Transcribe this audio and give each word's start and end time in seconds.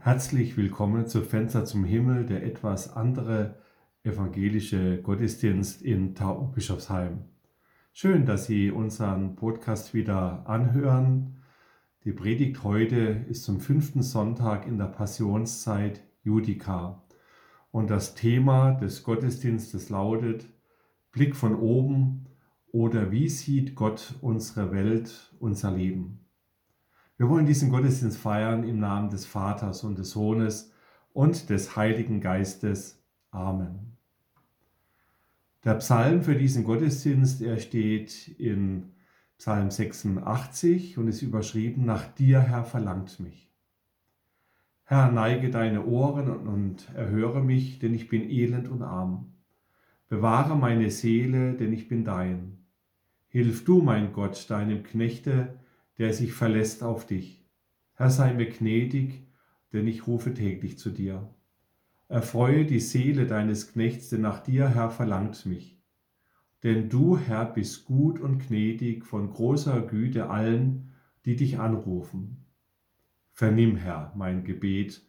Herzlich 0.00 0.56
willkommen 0.56 1.06
zu 1.06 1.22
Fenster 1.22 1.64
zum 1.64 1.84
Himmel, 1.84 2.26
der 2.26 2.44
etwas 2.44 2.94
andere 2.94 3.56
evangelische 4.04 5.02
Gottesdienst 5.02 5.82
in 5.82 6.14
Tau 6.14 6.52
Bischofsheim. 6.54 7.24
Schön, 7.92 8.24
dass 8.24 8.46
Sie 8.46 8.70
unseren 8.70 9.34
Podcast 9.34 9.94
wieder 9.94 10.48
anhören. 10.48 11.42
Die 12.04 12.12
Predigt 12.12 12.62
heute 12.62 13.24
ist 13.28 13.42
zum 13.42 13.58
fünften 13.58 14.02
Sonntag 14.02 14.66
in 14.66 14.78
der 14.78 14.86
Passionszeit 14.86 16.02
Judika. 16.22 17.04
Und 17.72 17.90
das 17.90 18.14
Thema 18.14 18.72
des 18.72 19.02
Gottesdienstes 19.02 19.90
lautet 19.90 20.46
Blick 21.10 21.34
von 21.34 21.56
oben 21.56 22.26
oder 22.70 23.10
wie 23.10 23.28
sieht 23.28 23.74
Gott 23.74 24.14
unsere 24.20 24.70
Welt, 24.70 25.34
unser 25.40 25.72
Leben? 25.72 26.25
Wir 27.18 27.30
wollen 27.30 27.46
diesen 27.46 27.70
Gottesdienst 27.70 28.18
feiern 28.18 28.62
im 28.62 28.78
Namen 28.78 29.08
des 29.08 29.24
Vaters 29.24 29.84
und 29.84 29.98
des 29.98 30.10
Sohnes 30.10 30.72
und 31.14 31.48
des 31.48 31.74
Heiligen 31.74 32.20
Geistes. 32.20 33.02
Amen. 33.30 33.96
Der 35.64 35.74
Psalm 35.76 36.22
für 36.22 36.34
diesen 36.34 36.62
Gottesdienst, 36.62 37.40
er 37.40 37.58
steht 37.58 38.28
in 38.38 38.92
Psalm 39.38 39.70
86 39.70 40.98
und 40.98 41.08
ist 41.08 41.22
überschrieben, 41.22 41.86
nach 41.86 42.06
dir, 42.06 42.40
Herr, 42.40 42.64
verlangt 42.64 43.18
mich. 43.18 43.50
Herr, 44.84 45.10
neige 45.10 45.50
deine 45.50 45.86
Ohren 45.86 46.28
und 46.28 46.88
erhöre 46.94 47.42
mich, 47.42 47.78
denn 47.78 47.94
ich 47.94 48.08
bin 48.08 48.28
elend 48.28 48.68
und 48.68 48.82
arm. 48.82 49.32
Bewahre 50.08 50.56
meine 50.56 50.90
Seele, 50.90 51.54
denn 51.54 51.72
ich 51.72 51.88
bin 51.88 52.04
dein. 52.04 52.58
Hilf 53.26 53.64
du, 53.64 53.82
mein 53.82 54.12
Gott, 54.12 54.48
deinem 54.48 54.84
Knechte, 54.84 55.58
der 55.98 56.12
sich 56.12 56.32
verlässt 56.32 56.82
auf 56.82 57.06
dich. 57.06 57.44
Herr, 57.94 58.10
sei 58.10 58.34
mir 58.34 58.48
gnädig, 58.48 59.26
denn 59.72 59.86
ich 59.86 60.06
rufe 60.06 60.34
täglich 60.34 60.78
zu 60.78 60.90
dir. 60.90 61.34
Erfreue 62.08 62.64
die 62.64 62.80
Seele 62.80 63.26
deines 63.26 63.72
Knechts, 63.72 64.10
denn 64.10 64.20
nach 64.20 64.40
dir, 64.40 64.68
Herr, 64.68 64.90
verlangt 64.90 65.44
mich. 65.46 65.82
Denn 66.62 66.88
du, 66.88 67.18
Herr, 67.18 67.46
bist 67.46 67.84
gut 67.84 68.20
und 68.20 68.46
gnädig 68.46 69.04
von 69.04 69.30
großer 69.30 69.82
Güte 69.82 70.30
allen, 70.30 70.92
die 71.24 71.36
dich 71.36 71.58
anrufen. 71.58 72.44
Vernimm, 73.32 73.76
Herr, 73.76 74.12
mein 74.16 74.44
Gebet 74.44 75.06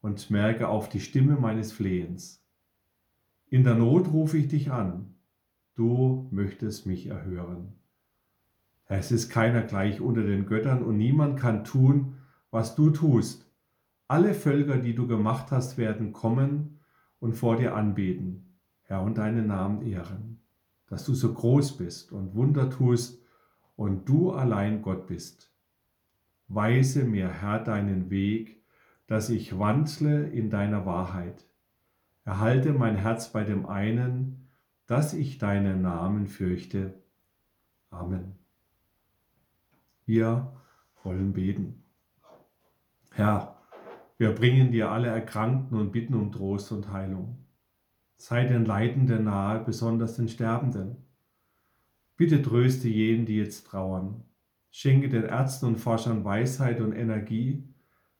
und 0.00 0.30
merke 0.30 0.68
auf 0.68 0.88
die 0.88 1.00
Stimme 1.00 1.36
meines 1.36 1.72
Flehens. 1.72 2.44
In 3.48 3.64
der 3.64 3.74
Not 3.74 4.12
rufe 4.12 4.38
ich 4.38 4.48
dich 4.48 4.70
an, 4.70 5.16
du 5.74 6.28
möchtest 6.30 6.86
mich 6.86 7.06
erhören. 7.06 7.77
Es 8.88 9.12
ist 9.12 9.28
keiner 9.28 9.62
gleich 9.62 10.00
unter 10.00 10.22
den 10.22 10.46
Göttern 10.46 10.82
und 10.82 10.96
niemand 10.96 11.38
kann 11.38 11.62
tun, 11.62 12.16
was 12.50 12.74
du 12.74 12.88
tust. 12.88 13.52
Alle 14.08 14.32
Völker, 14.32 14.78
die 14.78 14.94
du 14.94 15.06
gemacht 15.06 15.50
hast, 15.50 15.76
werden 15.76 16.14
kommen 16.14 16.80
und 17.20 17.34
vor 17.34 17.56
dir 17.56 17.74
anbeten, 17.74 18.56
Herr, 18.84 19.02
und 19.02 19.18
deinen 19.18 19.46
Namen 19.46 19.82
ehren, 19.82 20.40
dass 20.86 21.04
du 21.04 21.12
so 21.12 21.34
groß 21.34 21.76
bist 21.76 22.12
und 22.12 22.34
Wunder 22.34 22.70
tust 22.70 23.22
und 23.76 24.08
du 24.08 24.32
allein 24.32 24.80
Gott 24.80 25.06
bist. 25.06 25.52
Weise 26.48 27.04
mir, 27.04 27.28
Herr, 27.28 27.62
deinen 27.62 28.08
Weg, 28.08 28.64
dass 29.06 29.28
ich 29.28 29.58
wandle 29.58 30.28
in 30.28 30.48
deiner 30.48 30.86
Wahrheit. 30.86 31.44
Erhalte 32.24 32.72
mein 32.72 32.96
Herz 32.96 33.30
bei 33.32 33.44
dem 33.44 33.66
einen, 33.66 34.48
dass 34.86 35.12
ich 35.12 35.36
deinen 35.36 35.82
Namen 35.82 36.26
fürchte. 36.26 36.94
Amen. 37.90 38.37
Wir 40.08 40.54
wollen 41.02 41.34
beten. 41.34 41.82
Herr, 43.12 43.58
wir 44.16 44.32
bringen 44.32 44.72
dir 44.72 44.90
alle 44.90 45.08
Erkrankten 45.08 45.76
und 45.76 45.92
bitten 45.92 46.14
um 46.14 46.32
Trost 46.32 46.72
und 46.72 46.90
Heilung. 46.90 47.44
Sei 48.16 48.46
den 48.46 48.64
Leidenden 48.64 49.24
nahe, 49.24 49.62
besonders 49.62 50.16
den 50.16 50.30
Sterbenden. 50.30 50.96
Bitte 52.16 52.40
tröste 52.40 52.88
jenen, 52.88 53.26
die 53.26 53.36
jetzt 53.36 53.66
trauern. 53.66 54.24
Schenke 54.70 55.10
den 55.10 55.24
Ärzten 55.24 55.66
und 55.66 55.76
Forschern 55.76 56.24
Weisheit 56.24 56.80
und 56.80 56.94
Energie, 56.94 57.68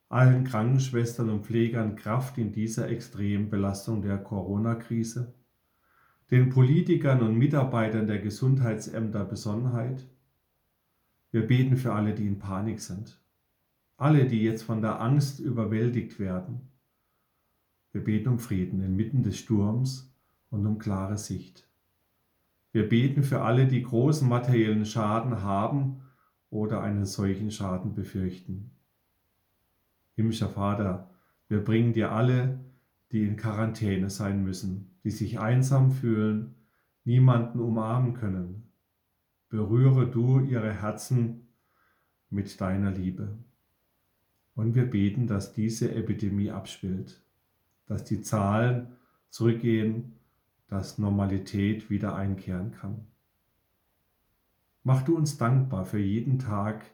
allen 0.09 0.43
Krankenschwestern 0.43 1.31
und 1.31 1.47
Pflegern 1.47 1.95
Kraft 1.95 2.37
in 2.37 2.51
dieser 2.51 2.87
extremen 2.89 3.49
Belastung 3.49 4.03
der 4.03 4.19
Corona-Krise, 4.19 5.33
den 6.29 6.51
Politikern 6.51 7.23
und 7.23 7.35
Mitarbeitern 7.35 8.05
der 8.05 8.19
Gesundheitsämter 8.19 9.25
Besonnenheit, 9.25 10.07
wir 11.31 11.45
beten 11.45 11.77
für 11.77 11.93
alle, 11.93 12.13
die 12.13 12.25
in 12.25 12.39
Panik 12.39 12.79
sind. 12.79 13.19
Alle, 13.97 14.25
die 14.25 14.41
jetzt 14.41 14.63
von 14.63 14.81
der 14.81 15.01
Angst 15.01 15.39
überwältigt 15.39 16.19
werden. 16.19 16.69
Wir 17.91 18.03
beten 18.03 18.29
um 18.29 18.39
Frieden 18.39 18.81
inmitten 18.81 19.23
des 19.23 19.37
Sturms 19.37 20.13
und 20.49 20.65
um 20.65 20.77
klare 20.79 21.17
Sicht. 21.17 21.67
Wir 22.71 22.87
beten 22.87 23.23
für 23.23 23.41
alle, 23.41 23.67
die 23.67 23.83
großen 23.83 24.27
materiellen 24.27 24.85
Schaden 24.85 25.41
haben 25.41 26.01
oder 26.49 26.81
einen 26.81 27.05
solchen 27.05 27.51
Schaden 27.51 27.93
befürchten. 27.93 28.71
Himmlischer 30.15 30.49
Vater, 30.49 31.09
wir 31.47 31.63
bringen 31.63 31.93
dir 31.93 32.11
alle, 32.11 32.59
die 33.11 33.23
in 33.23 33.37
Quarantäne 33.37 34.09
sein 34.09 34.43
müssen, 34.43 34.99
die 35.03 35.11
sich 35.11 35.39
einsam 35.39 35.91
fühlen, 35.91 36.55
niemanden 37.05 37.59
umarmen 37.59 38.13
können, 38.13 38.68
berühre 39.49 40.07
du 40.07 40.39
ihre 40.39 40.71
Herzen 40.71 41.47
mit 42.29 42.61
deiner 42.61 42.91
Liebe. 42.91 43.37
Und 44.55 44.75
wir 44.75 44.85
beten, 44.85 45.27
dass 45.27 45.53
diese 45.53 45.93
Epidemie 45.93 46.51
abspielt, 46.51 47.21
dass 47.87 48.03
die 48.03 48.21
Zahlen 48.21 48.95
zurückgehen, 49.29 50.13
dass 50.67 50.97
Normalität 50.97 51.89
wieder 51.89 52.15
einkehren 52.15 52.71
kann. 52.71 53.07
Mach 54.83 55.01
du 55.01 55.17
uns 55.17 55.37
dankbar 55.37 55.85
für 55.85 55.99
jeden 55.99 56.39
Tag, 56.39 56.85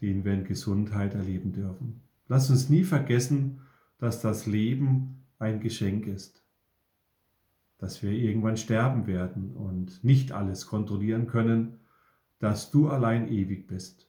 den 0.00 0.24
wir 0.24 0.34
in 0.34 0.44
Gesundheit 0.44 1.14
erleben 1.14 1.52
dürfen. 1.52 2.02
Lass 2.28 2.50
uns 2.50 2.68
nie 2.68 2.84
vergessen, 2.84 3.60
dass 3.98 4.20
das 4.20 4.46
Leben 4.46 5.24
ein 5.38 5.60
Geschenk 5.60 6.06
ist, 6.06 6.45
dass 7.78 8.02
wir 8.02 8.10
irgendwann 8.10 8.56
sterben 8.56 9.06
werden 9.06 9.54
und 9.54 10.02
nicht 10.02 10.32
alles 10.32 10.66
kontrollieren 10.66 11.26
können, 11.26 11.80
dass 12.38 12.70
du 12.70 12.88
allein 12.88 13.28
ewig 13.28 13.66
bist. 13.66 14.08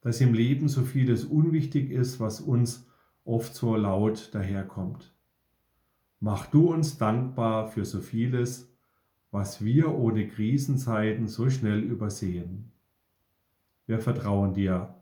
Dass 0.00 0.20
im 0.20 0.34
Leben 0.34 0.68
so 0.68 0.82
vieles 0.82 1.24
unwichtig 1.24 1.90
ist, 1.90 2.20
was 2.20 2.40
uns 2.40 2.86
oft 3.24 3.54
so 3.54 3.76
laut 3.76 4.34
daherkommt. 4.34 5.14
Mach 6.20 6.46
du 6.46 6.72
uns 6.72 6.98
dankbar 6.98 7.68
für 7.68 7.84
so 7.84 8.00
vieles, 8.00 8.70
was 9.30 9.64
wir 9.64 9.92
ohne 9.94 10.28
Krisenzeiten 10.28 11.26
so 11.26 11.50
schnell 11.50 11.80
übersehen. 11.80 12.70
Wir 13.86 13.98
vertrauen 13.98 14.54
dir. 14.54 14.94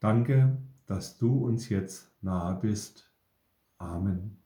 Danke, 0.00 0.58
dass 0.86 1.18
du 1.18 1.44
uns 1.44 1.68
jetzt 1.68 2.12
nahe 2.22 2.58
bist. 2.60 3.10
Amen. 3.78 4.45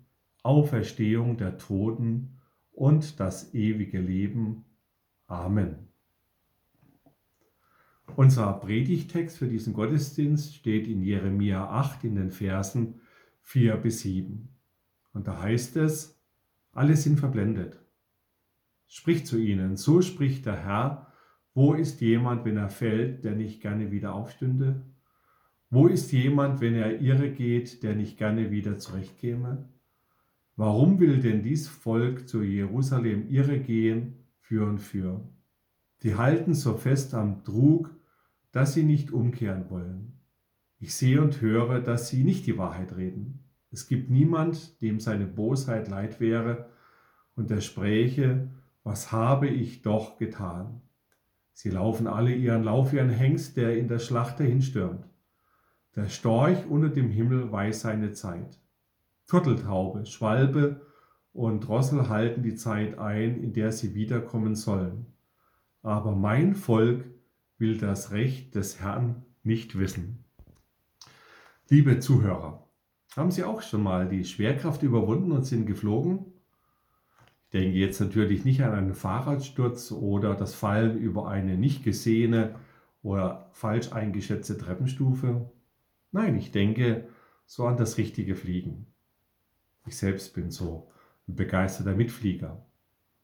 Auferstehung 0.43 1.37
der 1.37 1.57
Toten 1.57 2.39
und 2.71 3.19
das 3.19 3.53
ewige 3.53 3.99
Leben. 3.99 4.65
Amen. 5.27 5.87
Unser 8.15 8.53
Predigtext 8.53 9.37
für 9.37 9.47
diesen 9.47 9.73
Gottesdienst 9.73 10.55
steht 10.55 10.87
in 10.87 11.01
Jeremia 11.01 11.69
8 11.69 12.03
in 12.03 12.15
den 12.15 12.31
Versen 12.31 13.01
4 13.43 13.77
bis 13.77 14.01
7. 14.01 14.49
Und 15.13 15.27
da 15.27 15.41
heißt 15.41 15.77
es, 15.77 16.21
alle 16.73 16.95
sind 16.97 17.19
verblendet. 17.19 17.79
Spricht 18.87 19.27
zu 19.27 19.37
ihnen, 19.37 19.77
so 19.77 20.01
spricht 20.01 20.45
der 20.45 20.57
Herr, 20.57 21.13
wo 21.53 21.73
ist 21.73 22.01
jemand, 22.01 22.45
wenn 22.45 22.57
er 22.57 22.69
fällt, 22.69 23.23
der 23.23 23.35
nicht 23.35 23.61
gerne 23.61 23.91
wieder 23.91 24.13
aufstünde? 24.13 24.85
Wo 25.69 25.87
ist 25.87 26.11
jemand, 26.11 26.59
wenn 26.61 26.75
er 26.75 26.99
irre 26.99 27.29
geht, 27.29 27.83
der 27.83 27.95
nicht 27.95 28.17
gerne 28.17 28.51
wieder 28.51 28.77
zurechtkäme? 28.77 29.69
Warum 30.63 30.99
will 30.99 31.19
denn 31.21 31.41
dies 31.41 31.67
Volk 31.67 32.29
zu 32.29 32.43
Jerusalem 32.43 33.27
irre 33.31 33.59
gehen, 33.59 34.27
für 34.41 34.67
und 34.67 34.77
für? 34.77 35.27
Die 36.03 36.13
halten 36.13 36.53
so 36.53 36.75
fest 36.75 37.15
am 37.15 37.43
Trug, 37.43 37.89
dass 38.51 38.75
sie 38.75 38.83
nicht 38.83 39.11
umkehren 39.11 39.71
wollen. 39.71 40.19
Ich 40.77 40.93
sehe 40.93 41.19
und 41.19 41.41
höre, 41.41 41.79
dass 41.79 42.09
sie 42.09 42.23
nicht 42.23 42.45
die 42.45 42.59
Wahrheit 42.59 42.95
reden. 42.95 43.39
Es 43.71 43.87
gibt 43.87 44.11
niemand, 44.11 44.79
dem 44.83 44.99
seine 44.99 45.25
Bosheit 45.25 45.89
leid 45.89 46.19
wäre 46.19 46.69
und 47.33 47.49
der 47.49 47.61
spräche, 47.61 48.51
was 48.83 49.11
habe 49.11 49.47
ich 49.47 49.81
doch 49.81 50.19
getan? 50.19 50.83
Sie 51.53 51.71
laufen 51.71 52.05
alle 52.05 52.35
ihren 52.35 52.65
Lauf 52.65 52.93
wie 52.93 52.99
ein 52.99 53.09
Hengst, 53.09 53.57
der 53.57 53.79
in 53.79 53.87
der 53.87 53.97
Schlacht 53.97 54.39
dahinstürmt. 54.39 55.09
Der 55.95 56.07
Storch 56.07 56.67
unter 56.69 56.89
dem 56.89 57.09
Himmel 57.09 57.51
weiß 57.51 57.81
seine 57.81 58.11
Zeit. 58.11 58.61
Turteltaube, 59.31 60.05
Schwalbe 60.05 60.81
und 61.31 61.61
Drossel 61.61 62.09
halten 62.09 62.43
die 62.43 62.55
Zeit 62.55 62.99
ein, 62.99 63.41
in 63.41 63.53
der 63.53 63.71
sie 63.71 63.95
wiederkommen 63.95 64.55
sollen. 64.55 65.05
Aber 65.81 66.13
mein 66.13 66.53
Volk 66.53 67.05
will 67.57 67.77
das 67.77 68.11
Recht 68.11 68.55
des 68.55 68.81
Herrn 68.81 69.23
nicht 69.41 69.79
wissen. 69.79 70.25
Liebe 71.69 71.99
Zuhörer, 71.99 72.67
haben 73.15 73.31
Sie 73.31 73.45
auch 73.45 73.61
schon 73.61 73.81
mal 73.81 74.09
die 74.09 74.25
Schwerkraft 74.25 74.83
überwunden 74.83 75.31
und 75.31 75.45
sind 75.45 75.65
geflogen? 75.65 76.25
Ich 77.45 77.51
denke 77.51 77.77
jetzt 77.77 78.01
natürlich 78.01 78.43
nicht 78.43 78.61
an 78.61 78.73
einen 78.73 78.95
Fahrradsturz 78.95 79.93
oder 79.93 80.35
das 80.35 80.53
Fallen 80.53 80.97
über 80.97 81.29
eine 81.29 81.55
nicht 81.55 81.85
gesehene 81.85 82.55
oder 83.01 83.49
falsch 83.53 83.93
eingeschätzte 83.93 84.57
Treppenstufe. 84.57 85.49
Nein, 86.11 86.35
ich 86.35 86.51
denke 86.51 87.07
so 87.45 87.65
an 87.65 87.77
das 87.77 87.97
richtige 87.97 88.35
Fliegen. 88.35 88.90
Ich 89.85 89.97
selbst 89.97 90.33
bin 90.33 90.51
so 90.51 90.91
ein 91.27 91.35
begeisterter 91.35 91.95
Mitflieger. 91.95 92.65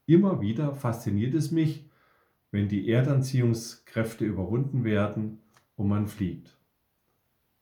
Immer 0.06 0.42
wieder 0.42 0.74
fasziniert 0.74 1.34
es 1.34 1.52
mich, 1.52 1.90
wenn 2.52 2.68
die 2.70 2.90
Erdanziehungskräfte 2.90 4.26
überwunden 4.26 4.84
werden 4.84 5.40
und 5.76 5.88
man 5.88 6.08
fliegt. 6.08 6.58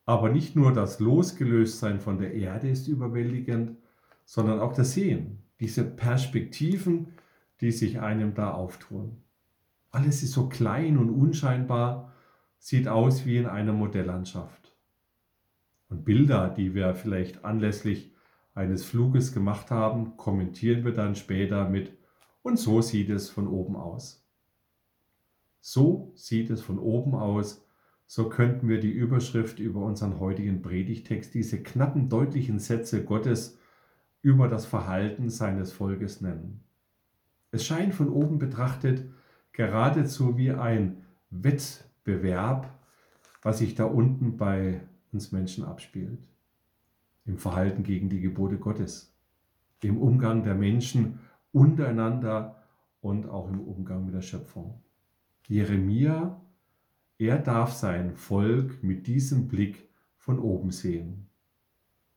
Aber 0.06 0.30
nicht 0.30 0.56
nur 0.56 0.72
das 0.72 1.00
Losgelöstsein 1.00 2.00
von 2.00 2.20
der 2.20 2.34
Erde 2.34 2.70
ist 2.70 2.88
überwältigend, 2.88 3.78
sondern 4.24 4.60
auch 4.60 4.74
das 4.74 4.94
Sehen, 4.94 5.40
diese 5.60 5.84
Perspektiven, 5.84 7.08
die 7.62 7.72
sich 7.72 8.00
einem 8.00 8.36
da 8.36 8.52
auftun. 8.52 9.18
Alles 9.92 10.24
ist 10.24 10.34
so 10.34 10.50
klein 10.50 10.98
und 10.98 11.10
unscheinbar, 11.10 12.14
sieht 12.60 12.88
aus 12.88 13.26
wie 13.26 13.38
in 13.38 13.46
einer 13.46 13.74
Modelllandschaft. 13.74 14.76
Und 15.90 16.04
Bilder, 16.04 16.50
die 16.50 16.74
wir 16.74 16.96
vielleicht 16.96 17.46
anlässlich 17.46 18.15
eines 18.56 18.84
Fluges 18.84 19.34
gemacht 19.34 19.70
haben, 19.70 20.18
kommentieren 20.18 20.84
wir 20.84 20.94
dann 20.94 21.16
später 21.16 21.70
mit 21.70 21.96
und 22.42 22.58
so 22.58 22.82
sieht 22.82 23.10
es 23.10 23.30
von 23.30 23.48
oben 23.48 23.76
aus. 23.76 24.26
So 25.62 26.12
sieht 26.16 26.50
es 26.50 26.62
von 26.62 26.80
oben 26.80 27.16
aus. 27.16 27.66
So 28.08 28.30
könnten 28.30 28.68
wir 28.68 28.80
die 28.80 28.92
Überschrift 28.92 29.60
über 29.60 29.82
unseren 29.82 30.20
heutigen 30.20 30.62
Predigtext, 30.62 31.34
diese 31.34 31.62
knappen, 31.62 32.08
deutlichen 32.08 32.60
Sätze 32.60 33.04
Gottes 33.04 33.58
über 34.22 34.48
das 34.48 34.66
Verhalten 34.66 35.30
seines 35.30 35.72
Volkes 35.72 36.22
nennen. 36.22 36.64
Es 37.52 37.66
scheint 37.66 37.96
von 37.96 38.10
oben 38.10 38.38
betrachtet 38.38 39.10
geradezu 39.52 40.38
wie 40.38 40.52
ein 40.52 41.04
Wettbewerb, 41.30 42.70
was 43.42 43.58
sich 43.58 43.76
da 43.76 43.86
unten 43.86 44.38
bei 44.38 44.82
uns 45.12 45.32
Menschen 45.32 45.64
abspielt. 45.64 46.20
Im 47.26 47.38
Verhalten 47.38 47.84
gegen 47.84 48.10
die 48.10 48.22
Gebote 48.22 48.58
Gottes, 48.58 49.14
im 49.82 49.98
Umgang 49.98 50.44
der 50.44 50.56
Menschen 50.56 51.20
untereinander 51.52 52.64
und 53.02 53.28
auch 53.28 53.50
im 53.50 53.60
Umgang 53.60 54.06
mit 54.06 54.16
der 54.16 54.22
Schöpfung. 54.22 54.82
Jeremia, 55.48 56.42
er 57.18 57.38
darf 57.40 57.72
sein 57.72 58.16
Volk 58.16 58.84
mit 58.84 59.08
diesem 59.08 59.48
Blick 59.48 59.88
von 60.18 60.40
oben 60.40 60.72
sehen. 60.72 61.28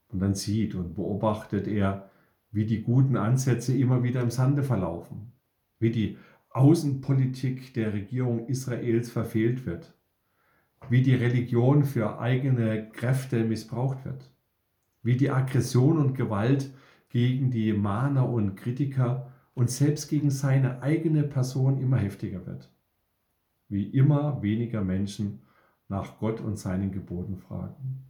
Und 0.08 0.20
dann 0.20 0.34
sieht 0.34 0.74
und 0.74 0.94
beobachtet 0.94 1.68
er, 1.68 2.10
wie 2.50 2.64
die 2.64 2.82
guten 2.82 3.16
Ansätze 3.16 3.76
immer 3.76 4.02
wieder 4.02 4.22
im 4.22 4.30
Sande 4.30 4.62
verlaufen, 4.62 5.32
wie 5.78 5.90
die 5.90 6.16
Außenpolitik 6.50 7.74
der 7.74 7.92
Regierung 7.92 8.46
Israels 8.48 9.10
verfehlt 9.10 9.66
wird, 9.66 9.94
wie 10.88 11.02
die 11.02 11.14
Religion 11.14 11.84
für 11.84 12.18
eigene 12.18 12.88
Kräfte 12.90 13.44
missbraucht 13.44 14.04
wird, 14.04 14.30
wie 15.08 15.16
die 15.16 15.30
Aggression 15.30 15.98
und 15.98 16.14
Gewalt 16.14 16.70
gegen 17.08 17.50
die 17.50 17.72
Mahner 17.72 18.28
und 18.28 18.56
Kritiker 18.56 19.32
und 19.54 19.70
selbst 19.70 20.08
gegen 20.08 20.30
seine 20.30 20.82
eigene 20.82 21.24
Person 21.24 21.78
immer 21.78 21.96
heftiger 21.96 22.46
wird 22.46 22.70
wie 23.68 23.84
immer 23.84 24.42
weniger 24.42 24.82
Menschen 24.82 25.40
nach 25.88 26.18
Gott 26.18 26.40
und 26.40 26.58
seinen 26.58 26.90
Geboten 26.90 27.36
fragen. 27.36 28.04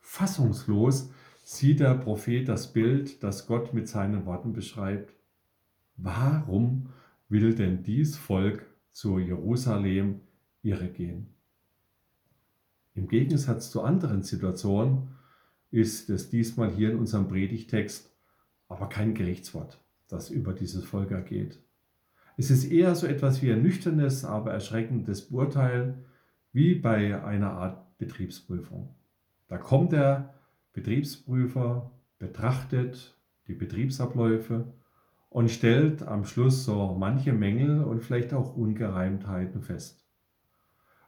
Fassungslos 0.00 1.10
sieht 1.44 1.80
der 1.80 1.94
Prophet 1.94 2.48
das 2.48 2.72
Bild, 2.72 3.22
das 3.22 3.46
Gott 3.46 3.74
mit 3.74 3.88
seinen 3.88 4.26
Worten 4.26 4.52
beschreibt. 4.52 5.14
Warum 5.96 6.90
will 7.28 7.54
denn 7.54 7.82
dies 7.82 8.16
Volk 8.16 8.66
zu 8.90 9.18
Jerusalem 9.18 10.20
irre 10.62 10.88
gehen? 10.88 11.34
Im 12.94 13.08
Gegensatz 13.08 13.70
zu 13.70 13.82
anderen 13.82 14.22
Situationen 14.22 15.08
ist 15.70 16.10
es 16.10 16.30
diesmal 16.30 16.70
hier 16.70 16.90
in 16.90 16.98
unserem 16.98 17.28
Predigtext 17.28 18.10
aber 18.68 18.88
kein 18.88 19.14
Gerichtswort, 19.14 19.82
das 20.08 20.30
über 20.30 20.52
dieses 20.52 20.84
Volk 20.84 21.10
ergeht. 21.10 21.58
Es 22.36 22.50
ist 22.50 22.70
eher 22.70 22.94
so 22.94 23.06
etwas 23.06 23.42
wie 23.42 23.50
ein 23.50 23.62
nüchternes, 23.62 24.24
aber 24.24 24.52
erschreckendes 24.52 25.22
Urteil, 25.30 26.04
wie 26.52 26.74
bei 26.74 27.22
einer 27.24 27.52
Art 27.52 27.98
Betriebsprüfung. 27.98 28.94
Da 29.48 29.58
kommt 29.58 29.92
der 29.92 30.34
Betriebsprüfer, 30.72 31.90
betrachtet 32.18 33.18
die 33.48 33.54
Betriebsabläufe 33.54 34.72
und 35.30 35.50
stellt 35.50 36.02
am 36.02 36.24
Schluss 36.24 36.64
so 36.64 36.94
manche 36.98 37.32
Mängel 37.32 37.82
und 37.82 38.02
vielleicht 38.02 38.32
auch 38.34 38.56
Ungereimtheiten 38.56 39.62
fest. 39.62 40.06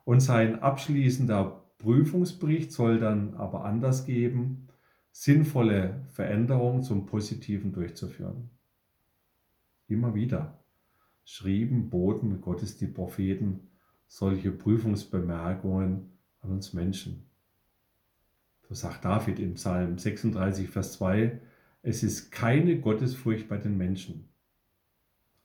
Und 0.05 0.21
sein 0.21 0.61
abschließender 0.61 1.70
Prüfungsbericht 1.81 2.73
soll 2.73 3.01
dann 3.01 3.35
aber 3.35 3.65
anders 3.65 4.05
geben, 4.05 4.69
sinnvolle 5.11 6.07
Veränderungen 6.13 6.83
zum 6.83 7.07
Positiven 7.07 7.73
durchzuführen. 7.73 8.51
Immer 9.89 10.15
wieder 10.15 10.63
schrieben, 11.25 11.91
boten 11.91 12.41
Gottes 12.41 12.77
die 12.77 12.87
Propheten 12.87 13.69
solche 14.07 14.53
Prüfungsbemerkungen 14.53 16.19
an 16.43 16.51
uns 16.51 16.73
Menschen. 16.73 17.27
So 18.69 18.75
sagt 18.75 19.05
David 19.05 19.39
im 19.39 19.55
Psalm 19.55 19.99
36, 19.99 20.69
Vers 20.69 20.93
2, 20.93 21.41
es 21.83 22.03
ist 22.03 22.31
keine 22.31 22.79
Gottesfurcht 22.79 23.49
bei 23.49 23.57
den 23.57 23.77
Menschen. 23.77 24.29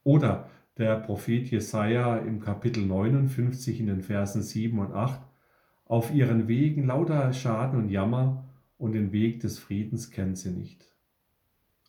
Oder 0.03 0.49
der 0.77 0.99
Prophet 0.99 1.49
Jesaja 1.49 2.17
im 2.17 2.39
Kapitel 2.41 2.85
59 2.85 3.79
in 3.79 3.87
den 3.87 4.01
Versen 4.01 4.43
7 4.43 4.77
und 4.77 4.91
8, 4.91 5.24
auf 5.85 6.13
ihren 6.13 6.47
Wegen 6.47 6.87
lauter 6.87 7.31
Schaden 7.31 7.79
und 7.79 7.89
Jammer 7.89 8.43
und 8.77 8.93
den 8.93 9.11
Weg 9.11 9.39
des 9.39 9.59
Friedens 9.59 10.11
kennen 10.11 10.35
sie 10.35 10.51
nicht. 10.51 10.85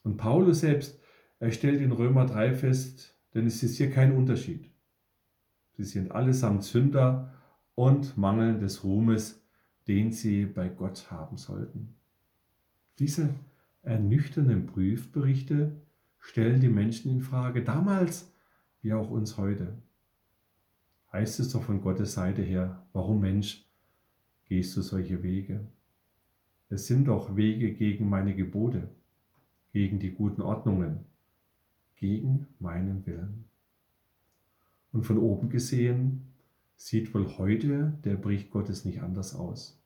Und 0.04 0.18
Paulus 0.18 0.60
selbst, 0.60 1.00
er 1.40 1.50
stellt 1.50 1.80
in 1.80 1.92
Römer 1.92 2.26
3 2.26 2.54
fest, 2.54 3.18
denn 3.34 3.46
es 3.46 3.62
ist 3.62 3.76
hier 3.76 3.90
kein 3.90 4.12
Unterschied. 4.12 4.70
Sie 5.72 5.84
sind 5.84 6.12
allesamt 6.12 6.62
Sünder 6.62 7.34
und 7.74 8.16
mangeln 8.16 8.60
des 8.60 8.84
Ruhmes, 8.84 9.42
den 9.88 10.12
sie 10.12 10.46
bei 10.46 10.68
Gott 10.68 11.10
haben 11.10 11.36
sollten. 11.36 11.94
Diese 12.98 13.34
ernüchternden 13.82 14.66
Prüfberichte 14.66 15.80
stellen 16.18 16.60
die 16.60 16.68
Menschen 16.68 17.10
in 17.10 17.20
Frage, 17.20 17.62
damals 17.62 18.32
wie 18.80 18.92
auch 18.94 19.10
uns 19.10 19.36
heute. 19.36 19.76
Heißt 21.12 21.40
es 21.40 21.52
doch 21.52 21.62
von 21.62 21.82
Gottes 21.82 22.14
Seite 22.14 22.42
her, 22.42 22.86
warum 22.92 23.20
Mensch, 23.20 23.65
gehst 24.46 24.76
du 24.76 24.82
solche 24.82 25.22
Wege? 25.22 25.66
Es 26.68 26.86
sind 26.86 27.08
doch 27.08 27.36
Wege 27.36 27.72
gegen 27.72 28.08
meine 28.08 28.34
Gebote, 28.34 28.88
gegen 29.72 30.00
die 30.00 30.12
guten 30.12 30.42
Ordnungen, 30.42 31.04
gegen 31.96 32.46
meinen 32.58 33.06
Willen. 33.06 33.44
Und 34.92 35.04
von 35.04 35.18
oben 35.18 35.48
gesehen 35.48 36.32
sieht 36.76 37.14
wohl 37.14 37.38
heute 37.38 37.98
der 38.04 38.16
Bericht 38.16 38.50
Gottes 38.50 38.84
nicht 38.84 39.02
anders 39.02 39.34
aus. 39.34 39.80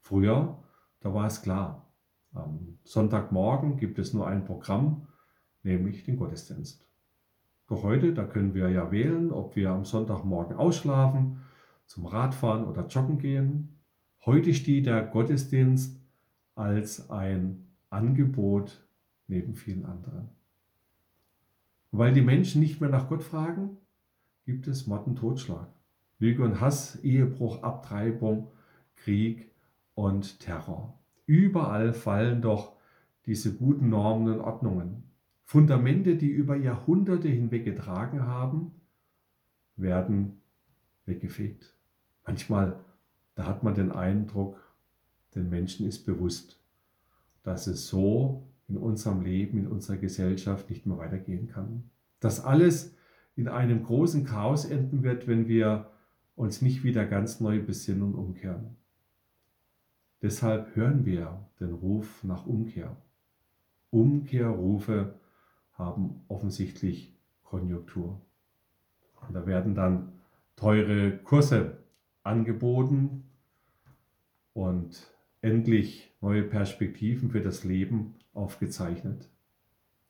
Früher, 0.00 0.62
da 1.00 1.14
war 1.14 1.26
es 1.26 1.42
klar, 1.42 1.86
am 2.32 2.78
Sonntagmorgen 2.84 3.76
gibt 3.76 3.98
es 3.98 4.12
nur 4.12 4.26
ein 4.26 4.44
Programm, 4.44 5.06
nämlich 5.62 6.04
den 6.04 6.16
Gottesdienst. 6.16 6.86
Doch 7.68 7.82
heute, 7.82 8.12
da 8.12 8.24
können 8.24 8.54
wir 8.54 8.68
ja 8.68 8.90
wählen, 8.90 9.30
ob 9.32 9.56
wir 9.56 9.70
am 9.70 9.84
Sonntagmorgen 9.84 10.56
ausschlafen, 10.56 11.40
zum 11.94 12.06
Radfahren 12.06 12.64
oder 12.64 12.88
joggen 12.88 13.18
gehen. 13.18 13.68
Heute 14.26 14.52
steht 14.52 14.86
der 14.86 15.00
Gottesdienst 15.04 15.96
als 16.56 17.08
ein 17.08 17.68
Angebot 17.88 18.84
neben 19.28 19.54
vielen 19.54 19.84
anderen. 19.84 20.28
Weil 21.92 22.12
die 22.12 22.20
Menschen 22.20 22.60
nicht 22.60 22.80
mehr 22.80 22.90
nach 22.90 23.08
Gott 23.08 23.22
fragen, 23.22 23.76
gibt 24.44 24.66
es 24.66 24.88
Mord 24.88 25.06
und 25.06 25.16
Totschlag, 25.16 25.68
Lüge 26.18 26.42
und 26.42 26.60
Hass, 26.60 26.96
Ehebruch, 27.04 27.62
Abtreibung, 27.62 28.50
Krieg 28.96 29.52
und 29.94 30.40
Terror. 30.40 30.98
Überall 31.26 31.92
fallen 31.92 32.42
doch 32.42 32.72
diese 33.26 33.54
guten 33.54 33.88
Normen 33.88 34.34
und 34.34 34.40
Ordnungen. 34.40 35.04
Fundamente, 35.44 36.16
die 36.16 36.30
über 36.30 36.56
Jahrhunderte 36.56 37.28
hinweg 37.28 37.64
getragen 37.64 38.26
haben, 38.26 38.72
werden 39.76 40.40
weggefegt. 41.06 41.73
Manchmal, 42.26 42.80
da 43.34 43.46
hat 43.46 43.62
man 43.62 43.74
den 43.74 43.92
Eindruck, 43.92 44.56
den 45.34 45.50
Menschen 45.50 45.86
ist 45.86 46.06
bewusst, 46.06 46.60
dass 47.42 47.66
es 47.66 47.88
so 47.88 48.46
in 48.68 48.76
unserem 48.76 49.22
Leben, 49.22 49.58
in 49.58 49.66
unserer 49.66 49.96
Gesellschaft 49.96 50.70
nicht 50.70 50.86
mehr 50.86 50.98
weitergehen 50.98 51.48
kann. 51.48 51.90
Dass 52.20 52.42
alles 52.42 52.94
in 53.36 53.48
einem 53.48 53.82
großen 53.82 54.24
Chaos 54.24 54.64
enden 54.64 55.02
wird, 55.02 55.26
wenn 55.26 55.48
wir 55.48 55.90
uns 56.36 56.62
nicht 56.62 56.82
wieder 56.84 57.04
ganz 57.04 57.40
neu 57.40 57.62
besinnen 57.62 58.02
und 58.02 58.14
umkehren. 58.14 58.76
Deshalb 60.22 60.74
hören 60.74 61.04
wir 61.04 61.46
den 61.60 61.74
Ruf 61.74 62.24
nach 62.24 62.46
Umkehr. 62.46 62.96
Umkehrrufe 63.90 65.14
haben 65.74 66.24
offensichtlich 66.28 67.14
Konjunktur. 67.42 68.20
Und 69.20 69.34
da 69.34 69.46
werden 69.46 69.74
dann 69.74 70.12
teure 70.56 71.18
Kurse 71.18 71.83
angeboten 72.24 73.24
und 74.52 75.14
endlich 75.40 76.10
neue 76.20 76.42
Perspektiven 76.42 77.30
für 77.30 77.40
das 77.40 77.64
Leben 77.64 78.16
aufgezeichnet. 78.32 79.28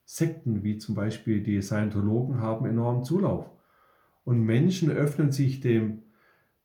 Sekten 0.04 0.62
wie 0.62 0.78
zum 0.78 0.94
Beispiel 0.94 1.42
die 1.42 1.60
Scientologen 1.60 2.40
haben 2.40 2.66
enormen 2.66 3.04
Zulauf 3.04 3.50
und 4.24 4.44
Menschen 4.44 4.90
öffnen 4.90 5.32
sich 5.32 5.60
dem 5.60 6.02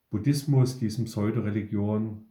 Buddhismus, 0.10 0.79
diesem 0.79 1.06
Pseudoreligion 1.06 2.25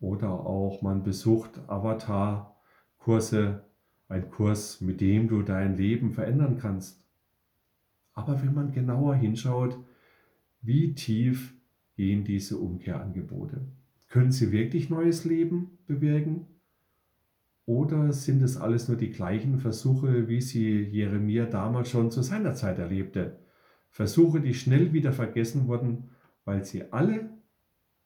oder 0.00 0.30
auch 0.30 0.82
man 0.82 1.02
besucht 1.02 1.58
Avatar-Kurse, 1.68 3.64
ein 4.08 4.30
Kurs, 4.30 4.80
mit 4.80 5.00
dem 5.00 5.28
du 5.28 5.42
dein 5.42 5.76
Leben 5.76 6.12
verändern 6.12 6.58
kannst. 6.58 7.02
Aber 8.12 8.40
wenn 8.42 8.54
man 8.54 8.72
genauer 8.72 9.16
hinschaut, 9.16 9.78
wie 10.62 10.94
tief 10.94 11.55
gehen 11.96 12.24
diese 12.24 12.58
Umkehrangebote? 12.58 13.66
Können 14.08 14.32
sie 14.32 14.52
wirklich 14.52 14.90
neues 14.90 15.24
Leben 15.24 15.78
bewirken? 15.86 16.46
Oder 17.64 18.12
sind 18.12 18.42
es 18.42 18.56
alles 18.56 18.86
nur 18.86 18.96
die 18.96 19.10
gleichen 19.10 19.58
Versuche, 19.58 20.28
wie 20.28 20.40
sie 20.40 20.82
Jeremia 20.82 21.46
damals 21.46 21.90
schon 21.90 22.12
zu 22.12 22.22
seiner 22.22 22.54
Zeit 22.54 22.78
erlebte? 22.78 23.40
Versuche, 23.90 24.40
die 24.40 24.54
schnell 24.54 24.92
wieder 24.92 25.12
vergessen 25.12 25.66
wurden, 25.66 26.10
weil 26.44 26.64
sie 26.64 26.92
alle 26.92 27.30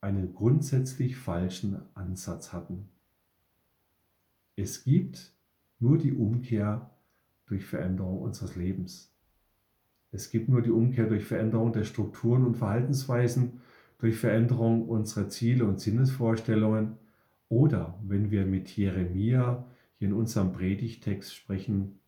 einen 0.00 0.32
grundsätzlich 0.32 1.16
falschen 1.16 1.82
Ansatz 1.94 2.52
hatten. 2.52 2.88
Es 4.56 4.84
gibt 4.84 5.34
nur 5.78 5.98
die 5.98 6.12
Umkehr 6.12 6.90
durch 7.46 7.64
Veränderung 7.64 8.22
unseres 8.22 8.56
Lebens. 8.56 9.14
Es 10.12 10.30
gibt 10.30 10.48
nur 10.48 10.62
die 10.62 10.70
Umkehr 10.70 11.06
durch 11.06 11.24
Veränderung 11.24 11.72
der 11.72 11.84
Strukturen 11.84 12.44
und 12.46 12.56
Verhaltensweisen, 12.56 13.60
durch 14.00 14.16
Veränderung 14.16 14.88
unserer 14.88 15.28
Ziele 15.28 15.64
und 15.64 15.80
Sinnesvorstellungen 15.80 16.96
oder, 17.48 17.98
wenn 18.02 18.30
wir 18.30 18.46
mit 18.46 18.74
Jeremia 18.76 19.66
hier 19.98 20.08
in 20.08 20.14
unserem 20.14 20.52
Predigtext 20.52 21.34
sprechen, 21.34 21.98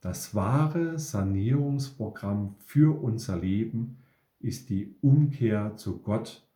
das 0.00 0.34
wahre 0.34 0.98
Sanierungsprogramm 0.98 2.56
für 2.58 3.00
unser 3.02 3.38
Leben 3.38 3.98
ist 4.40 4.68
die 4.68 4.94
Umkehr 5.00 5.76
zu 5.76 6.00
Gott 6.00 6.46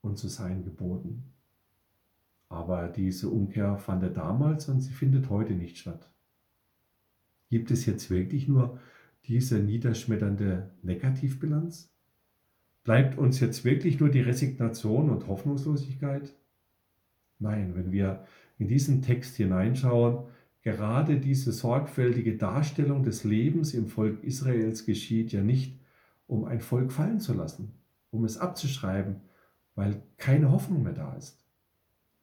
und 0.00 0.18
zu 0.18 0.28
seinen 0.28 0.64
Geboten. 0.64 1.24
Aber 2.48 2.88
diese 2.88 3.28
Umkehr 3.28 3.76
fand 3.78 4.02
er 4.02 4.10
damals 4.10 4.68
und 4.68 4.80
sie 4.80 4.92
findet 4.92 5.28
heute 5.28 5.52
nicht 5.52 5.78
statt. 5.78 6.10
Gibt 7.50 7.70
es 7.70 7.86
jetzt 7.86 8.10
wirklich 8.10 8.48
nur 8.48 8.78
diese 9.24 9.58
niederschmetternde 9.58 10.70
Negativbilanz? 10.82 11.90
Bleibt 12.88 13.18
uns 13.18 13.38
jetzt 13.40 13.66
wirklich 13.66 14.00
nur 14.00 14.08
die 14.08 14.22
Resignation 14.22 15.10
und 15.10 15.26
Hoffnungslosigkeit? 15.26 16.34
Nein, 17.38 17.74
wenn 17.74 17.92
wir 17.92 18.24
in 18.56 18.66
diesen 18.66 19.02
Text 19.02 19.36
hineinschauen, 19.36 20.24
gerade 20.62 21.20
diese 21.20 21.52
sorgfältige 21.52 22.38
Darstellung 22.38 23.02
des 23.02 23.24
Lebens 23.24 23.74
im 23.74 23.88
Volk 23.88 24.24
Israels 24.24 24.86
geschieht 24.86 25.32
ja 25.32 25.42
nicht, 25.42 25.78
um 26.26 26.46
ein 26.46 26.62
Volk 26.62 26.90
fallen 26.90 27.20
zu 27.20 27.34
lassen, 27.34 27.74
um 28.10 28.24
es 28.24 28.38
abzuschreiben, 28.38 29.16
weil 29.74 30.00
keine 30.16 30.50
Hoffnung 30.50 30.82
mehr 30.82 30.94
da 30.94 31.12
ist. 31.12 31.44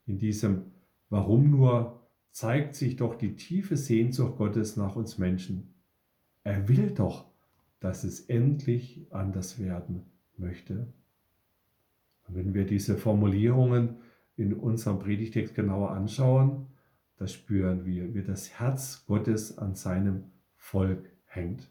In 0.04 0.18
diesem 0.18 0.72
Warum 1.10 1.48
nur 1.48 2.00
zeigt 2.32 2.74
sich 2.74 2.96
doch 2.96 3.14
die 3.14 3.36
tiefe 3.36 3.76
Sehnsucht 3.76 4.36
Gottes 4.36 4.76
nach 4.76 4.96
uns 4.96 5.16
Menschen. 5.16 5.74
Er 6.42 6.68
will 6.68 6.90
doch, 6.90 7.26
dass 7.78 8.02
es 8.02 8.22
endlich 8.22 9.06
anders 9.12 9.60
werden 9.60 10.06
möchte. 10.38 10.92
Und 12.26 12.36
wenn 12.36 12.54
wir 12.54 12.66
diese 12.66 12.96
Formulierungen 12.96 13.96
in 14.36 14.54
unserem 14.54 14.98
Predigtext 14.98 15.54
genauer 15.54 15.90
anschauen, 15.90 16.66
da 17.16 17.26
spüren 17.26 17.86
wir, 17.86 18.14
wie 18.14 18.22
das 18.22 18.58
Herz 18.58 19.04
Gottes 19.06 19.56
an 19.58 19.74
seinem 19.74 20.24
Volk 20.56 21.10
hängt. 21.24 21.70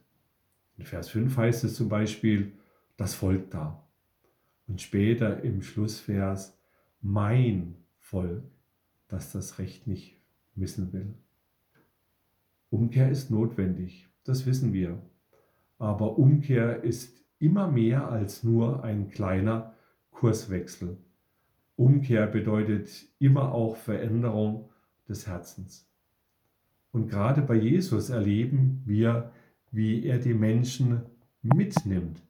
In 0.77 0.85
Vers 0.85 1.09
5 1.09 1.37
heißt 1.37 1.63
es 1.63 1.75
zum 1.75 1.89
Beispiel, 1.89 2.53
das 2.97 3.13
Volk 3.13 3.51
da. 3.51 3.87
Und 4.67 4.81
später 4.81 5.43
im 5.43 5.61
Schlussvers, 5.61 6.57
mein 7.01 7.75
Volk, 7.99 8.43
das 9.07 9.31
das 9.31 9.59
Recht 9.59 9.85
nicht 9.85 10.19
missen 10.55 10.91
will. 10.93 11.13
Umkehr 12.69 13.09
ist 13.11 13.29
notwendig, 13.29 14.07
das 14.23 14.45
wissen 14.45 14.73
wir. 14.73 15.01
Aber 15.77 16.17
Umkehr 16.17 16.83
ist 16.83 17.24
immer 17.39 17.67
mehr 17.67 18.09
als 18.09 18.43
nur 18.43 18.83
ein 18.83 19.09
kleiner 19.09 19.73
Kurswechsel. 20.11 20.97
Umkehr 21.75 22.27
bedeutet 22.27 22.89
immer 23.19 23.51
auch 23.53 23.75
Veränderung 23.75 24.69
des 25.09 25.27
Herzens. 25.27 25.89
Und 26.91 27.09
gerade 27.09 27.41
bei 27.41 27.55
Jesus 27.55 28.09
erleben 28.09 28.81
wir, 28.85 29.31
wie 29.71 30.05
er 30.05 30.19
die 30.19 30.33
Menschen 30.33 31.01
mitnimmt 31.41 32.21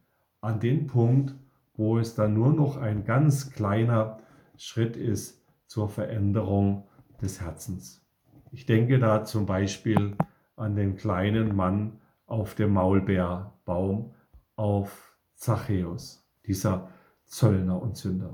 an 0.41 0.59
den 0.59 0.87
Punkt, 0.87 1.35
wo 1.75 1.99
es 1.99 2.15
dann 2.15 2.33
nur 2.33 2.51
noch 2.51 2.77
ein 2.77 3.03
ganz 3.03 3.51
kleiner 3.51 4.19
Schritt 4.57 4.97
ist 4.97 5.43
zur 5.67 5.89
Veränderung 5.89 6.87
des 7.21 7.41
Herzens. 7.41 8.03
Ich 8.51 8.65
denke 8.65 8.99
da 8.99 9.23
zum 9.23 9.45
Beispiel 9.45 10.15
an 10.55 10.75
den 10.75 10.95
kleinen 10.95 11.55
Mann 11.55 11.99
auf 12.25 12.55
dem 12.55 12.73
Maulbeerbaum, 12.73 14.13
auf 14.55 15.17
Zachäus, 15.35 16.25
dieser 16.45 16.89
Zöllner 17.25 17.81
und 17.81 17.97
Sünder. 17.97 18.33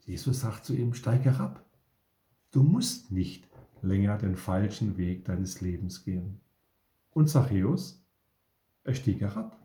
Jesus 0.00 0.40
sagt 0.40 0.64
zu 0.64 0.74
ihm, 0.74 0.94
steig 0.94 1.24
herab. 1.24 1.64
Du 2.52 2.62
musst 2.62 3.10
nicht 3.10 3.48
länger 3.82 4.16
den 4.18 4.36
falschen 4.36 4.96
Weg 4.96 5.24
deines 5.24 5.60
Lebens 5.60 6.04
gehen. 6.04 6.40
Und 7.10 7.28
Zachäus, 7.28 8.04
er 8.84 8.94
stieg 8.94 9.20
herab. 9.20 9.58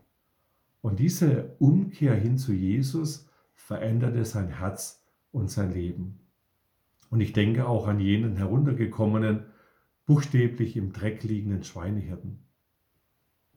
Und 0.80 0.98
diese 0.98 1.54
Umkehr 1.58 2.14
hin 2.14 2.38
zu 2.38 2.52
Jesus 2.52 3.28
veränderte 3.54 4.24
sein 4.24 4.48
Herz 4.48 5.04
und 5.30 5.50
sein 5.50 5.72
Leben. 5.72 6.18
Und 7.08 7.20
ich 7.20 7.32
denke 7.32 7.66
auch 7.66 7.86
an 7.86 8.00
jenen 8.00 8.36
heruntergekommenen, 8.36 9.46
buchstäblich 10.06 10.76
im 10.76 10.92
Dreck 10.92 11.22
liegenden 11.22 11.62
Schweinehirten 11.62 12.44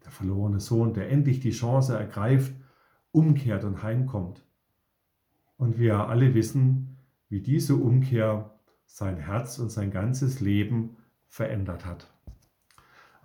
der 0.05 0.11
verlorene 0.11 0.59
Sohn, 0.59 0.93
der 0.93 1.09
endlich 1.09 1.39
die 1.39 1.51
Chance 1.51 1.97
ergreift, 1.97 2.53
umkehrt 3.11 3.63
und 3.63 3.83
heimkommt. 3.83 4.45
Und 5.57 5.79
wir 5.79 6.07
alle 6.07 6.33
wissen, 6.33 6.97
wie 7.29 7.41
diese 7.41 7.75
Umkehr 7.75 8.59
sein 8.85 9.17
Herz 9.17 9.57
und 9.59 9.71
sein 9.71 9.91
ganzes 9.91 10.39
Leben 10.39 10.97
verändert 11.27 11.85
hat. 11.85 12.13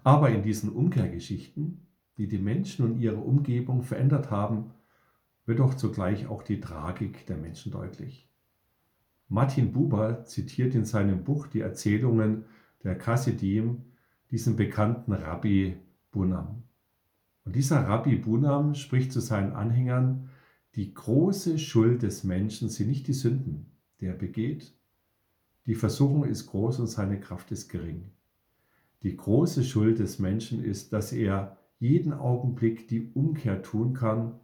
Aber 0.03 0.31
in 0.31 0.43
diesen 0.43 0.71
Umkehrgeschichten, 0.71 1.87
die 2.17 2.29
die 2.29 2.39
Menschen 2.39 2.85
und 2.85 2.99
ihre 2.99 3.21
Umgebung 3.21 3.83
verändert 3.83 4.31
haben, 4.31 4.73
wird 5.47 5.59
doch 5.59 5.75
zugleich 5.75 6.27
auch 6.27 6.43
die 6.43 6.61
Tragik 6.61 7.27
der 7.27 7.37
Menschen 7.37 7.73
deutlich. 7.73 8.29
Martin 9.29 9.73
Buber 9.73 10.25
zitiert 10.25 10.75
in 10.75 10.85
seinem 10.85 11.25
Buch 11.25 11.47
die 11.47 11.61
Erzählungen 11.61 12.45
der 12.83 12.99
Chassidim 12.99 13.85
diesen 14.31 14.57
bekannten 14.57 15.13
Rabbi 15.13 15.77
Bunam. 16.11 16.65
Und 17.45 17.57
dieser 17.57 17.81
Rabbi 17.81 18.17
Bunam 18.17 18.75
spricht 18.75 19.13
zu 19.13 19.21
seinen 19.21 19.53
Anhängern, 19.53 20.31
die 20.77 20.95
große 20.95 21.59
Schuld 21.59 22.03
des 22.03 22.23
Menschen 22.23 22.69
sind 22.69 22.89
nicht 22.89 23.09
die 23.09 23.13
Sünden, 23.13 23.73
die 24.01 24.07
er 24.07 24.15
begeht. 24.15 24.73
Die 25.67 25.75
Versuchung 25.75 26.25
ist 26.25 26.47
groß 26.47 26.81
und 26.81 26.87
seine 26.87 27.19
Kraft 27.19 27.51
ist 27.51 27.69
gering. 27.69 28.11
Die 29.03 29.17
große 29.17 29.65
Schuld 29.65 29.99
des 29.99 30.19
Menschen 30.19 30.63
ist, 30.63 30.93
dass 30.93 31.13
er 31.13 31.57
jeden 31.79 32.13
Augenblick 32.13 32.87
die 32.89 33.11
Umkehr 33.15 33.63
tun 33.63 33.95
kann, 33.95 34.39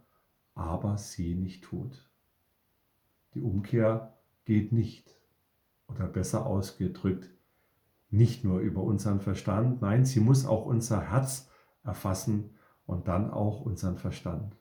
aber 0.53 0.97
sie 0.97 1.35
nicht 1.35 1.63
tut. 1.63 2.09
Die 3.35 3.41
Umkehr 3.41 4.17
geht 4.45 4.71
nicht, 4.71 5.21
oder 5.87 6.07
besser 6.07 6.45
ausgedrückt, 6.45 7.29
nicht 8.09 8.43
nur 8.43 8.59
über 8.59 8.83
unseren 8.83 9.21
Verstand, 9.21 9.81
nein, 9.81 10.05
sie 10.05 10.19
muss 10.19 10.45
auch 10.45 10.65
unser 10.65 11.11
Herz 11.11 11.49
erfassen 11.83 12.56
und 12.87 13.07
dann 13.07 13.29
auch 13.29 13.61
unseren 13.61 13.97
Verstand. 13.97 14.55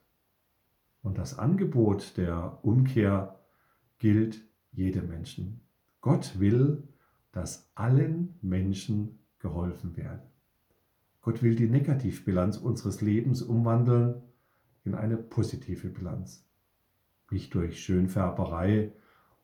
Und 1.03 1.17
das 1.17 1.39
Angebot 1.39 2.19
der 2.19 2.59
Umkehr 2.63 3.39
gilt 3.99 4.43
jedem 4.73 5.09
Menschen. 5.09 5.63
Gott 6.03 6.39
will, 6.39 6.89
dass 7.33 7.71
allen 7.75 8.39
Menschen 8.43 9.21
geholfen 9.39 9.97
werde. 9.97 10.23
Gott 11.23 11.43
will 11.43 11.55
die 11.55 11.69
Negativbilanz 11.69 12.59
unseres 12.59 13.01
Lebens 13.01 13.43
umwandeln 13.43 14.23
in 14.85 14.95
eine 14.95 15.17
positive 15.17 15.89
Bilanz. 15.89 16.45
Nicht 17.31 17.55
durch 17.55 17.83
Schönfärberei 17.83 18.93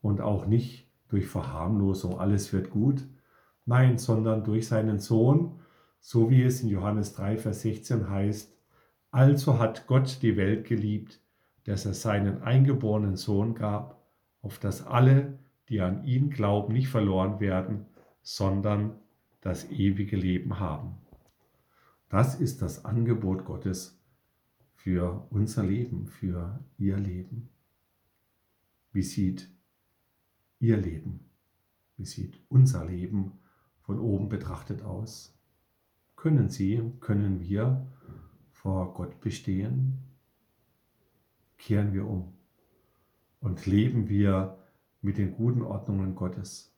und 0.01 0.21
auch 0.21 0.45
nicht 0.45 0.89
durch 1.07 1.27
Verharmlosung, 1.27 2.19
alles 2.19 2.53
wird 2.53 2.69
gut, 2.69 3.07
nein, 3.65 3.97
sondern 3.97 4.43
durch 4.43 4.67
seinen 4.67 4.99
Sohn, 4.99 5.59
so 5.99 6.29
wie 6.29 6.43
es 6.43 6.61
in 6.61 6.69
Johannes 6.69 7.13
3, 7.13 7.37
Vers 7.37 7.61
16 7.61 8.09
heißt, 8.09 8.52
also 9.13 9.59
hat 9.59 9.85
Gott 9.85 10.23
die 10.23 10.37
Welt 10.37 10.65
geliebt, 10.65 11.21
dass 11.65 11.85
er 11.85 11.93
seinen 11.93 12.41
eingeborenen 12.41 13.15
Sohn 13.15 13.53
gab, 13.53 14.03
auf 14.41 14.57
dass 14.57 14.85
alle, 14.85 15.37
die 15.69 15.81
an 15.81 16.03
ihn 16.03 16.31
glauben, 16.31 16.73
nicht 16.73 16.87
verloren 16.87 17.39
werden, 17.39 17.85
sondern 18.23 18.95
das 19.39 19.69
ewige 19.69 20.17
Leben 20.17 20.59
haben. 20.59 20.97
Das 22.09 22.39
ist 22.39 22.63
das 22.63 22.85
Angebot 22.85 23.45
Gottes 23.45 24.01
für 24.73 25.27
unser 25.29 25.63
Leben, 25.63 26.07
für 26.07 26.59
Ihr 26.79 26.97
Leben. 26.97 27.49
Wie 28.93 29.03
sieht 29.03 29.47
Ihr 30.59 30.77
Leben, 30.77 31.29
wie 31.97 32.05
sieht 32.05 32.39
unser 32.49 32.85
Leben 32.85 33.33
von 33.81 33.99
oben 33.99 34.27
betrachtet 34.27 34.81
aus? 34.81 35.37
Können 36.15 36.49
Sie, 36.49 36.81
können 36.99 37.41
wir 37.41 37.92
vor 38.63 38.93
Gott 38.93 39.19
bestehen? 39.19 39.99
Kehren 41.57 41.93
wir 41.93 42.07
um 42.07 42.33
und 43.41 43.65
leben 43.65 44.07
wir 44.07 44.57
mit 45.01 45.17
den 45.17 45.35
guten 45.35 45.61
Ordnungen 45.61 46.15
Gottes, 46.15 46.73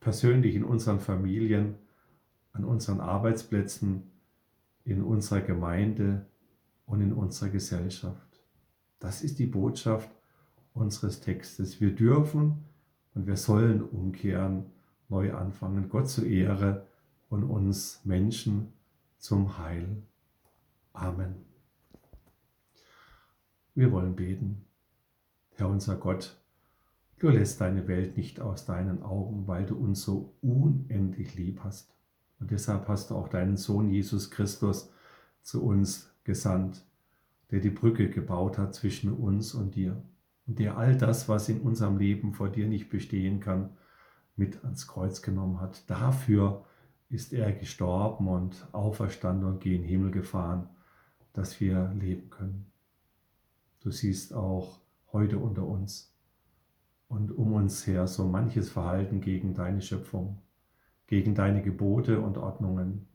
persönlich 0.00 0.56
in 0.56 0.64
unseren 0.64 0.98
Familien, 0.98 1.76
an 2.52 2.64
unseren 2.64 3.00
Arbeitsplätzen, 3.00 4.10
in 4.84 5.00
unserer 5.02 5.40
Gemeinde 5.40 6.26
und 6.86 7.00
in 7.00 7.12
unserer 7.12 7.50
Gesellschaft. 7.50 8.40
Das 8.98 9.22
ist 9.22 9.38
die 9.38 9.46
Botschaft 9.46 10.10
unseres 10.74 11.20
Textes. 11.20 11.80
Wir 11.80 11.94
dürfen 11.94 12.64
und 13.14 13.28
wir 13.28 13.36
sollen 13.36 13.80
umkehren, 13.80 14.66
neu 15.08 15.34
anfangen, 15.34 15.88
Gott 15.88 16.08
zur 16.08 16.26
Ehre 16.26 16.88
und 17.28 17.44
uns 17.44 18.00
Menschen 18.04 18.72
zum 19.18 19.58
Heil. 19.58 20.02
Amen. 20.92 21.34
Wir 23.74 23.90
wollen 23.90 24.14
beten. 24.14 24.64
Herr 25.56 25.68
unser 25.68 25.96
Gott, 25.96 26.36
du 27.18 27.28
lässt 27.28 27.60
deine 27.60 27.88
Welt 27.88 28.16
nicht 28.16 28.40
aus 28.40 28.64
deinen 28.64 29.02
Augen, 29.02 29.46
weil 29.46 29.64
du 29.64 29.76
uns 29.76 30.02
so 30.02 30.34
unendlich 30.42 31.34
lieb 31.34 31.60
hast. 31.64 31.94
Und 32.40 32.50
deshalb 32.50 32.88
hast 32.88 33.10
du 33.10 33.14
auch 33.14 33.28
deinen 33.28 33.56
Sohn 33.56 33.88
Jesus 33.88 34.30
Christus 34.30 34.92
zu 35.42 35.64
uns 35.64 36.12
gesandt, 36.24 36.84
der 37.50 37.60
die 37.60 37.70
Brücke 37.70 38.10
gebaut 38.10 38.58
hat 38.58 38.74
zwischen 38.74 39.12
uns 39.12 39.54
und 39.54 39.74
dir 39.74 40.02
und 40.46 40.58
der 40.58 40.76
all 40.76 40.96
das, 40.96 41.28
was 41.28 41.48
in 41.48 41.60
unserem 41.60 41.98
Leben 41.98 42.34
vor 42.34 42.48
dir 42.48 42.66
nicht 42.66 42.90
bestehen 42.90 43.40
kann, 43.40 43.70
mit 44.36 44.64
ans 44.64 44.86
Kreuz 44.86 45.22
genommen 45.22 45.60
hat. 45.60 45.88
Dafür 45.88 46.64
ist 47.08 47.32
er 47.32 47.52
gestorben 47.52 48.28
und 48.28 48.66
auferstanden 48.72 49.48
und 49.48 49.60
gen 49.60 49.82
Himmel 49.82 50.10
gefahren, 50.10 50.68
dass 51.32 51.60
wir 51.60 51.92
leben 51.98 52.30
können. 52.30 52.66
Du 53.80 53.90
siehst 53.90 54.34
auch 54.34 54.80
heute 55.12 55.38
unter 55.38 55.66
uns 55.66 56.14
und 57.08 57.30
um 57.32 57.52
uns 57.52 57.86
her 57.86 58.06
so 58.06 58.26
manches 58.26 58.70
Verhalten 58.70 59.20
gegen 59.20 59.54
deine 59.54 59.82
Schöpfung 59.82 60.38
gegen 61.12 61.34
deine 61.34 61.60
Gebote 61.60 62.22
und 62.22 62.38
Ordnungen. 62.38 63.06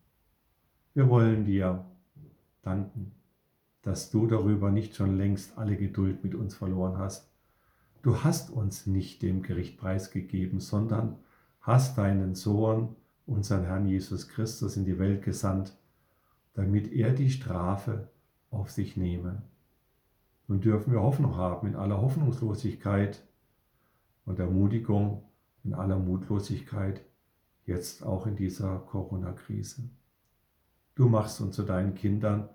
Wir 0.93 1.09
wollen 1.09 1.45
dir 1.45 1.83
danken, 2.61 3.13
dass 3.81 4.11
du 4.11 4.27
darüber 4.27 4.69
nicht 4.69 4.95
schon 4.95 5.17
längst 5.17 5.57
alle 5.57 5.75
Geduld 5.77 6.23
mit 6.23 6.35
uns 6.35 6.53
verloren 6.53 6.99
hast. 6.99 7.31
Du 8.03 8.23
hast 8.23 8.51
uns 8.51 8.85
nicht 8.85 9.23
dem 9.23 9.41
Gericht 9.41 9.79
preisgegeben, 9.79 10.59
sondern 10.59 11.17
hast 11.59 11.97
deinen 11.97 12.35
Sohn, 12.35 12.95
unseren 13.25 13.63
Herrn 13.63 13.87
Jesus 13.87 14.27
Christus, 14.27 14.77
in 14.77 14.85
die 14.85 14.99
Welt 14.99 15.23
gesandt, 15.23 15.75
damit 16.57 16.91
er 16.91 17.11
die 17.11 17.29
Strafe 17.29 18.09
auf 18.49 18.71
sich 18.71 18.97
nehme. 18.97 19.43
Nun 20.47 20.59
dürfen 20.59 20.91
wir 20.91 21.03
Hoffnung 21.03 21.35
haben 21.35 21.67
in 21.67 21.75
aller 21.75 22.01
Hoffnungslosigkeit 22.01 23.23
und 24.25 24.39
Ermutigung 24.39 25.23
in 25.63 25.75
aller 25.75 25.99
Mutlosigkeit 25.99 27.05
jetzt 27.67 28.03
auch 28.03 28.25
in 28.25 28.35
dieser 28.35 28.79
Corona-Krise. 28.79 29.83
Du 30.95 31.07
machst 31.07 31.41
uns 31.41 31.55
zu 31.55 31.61
deinen 31.61 31.93
Kindern 31.93 32.49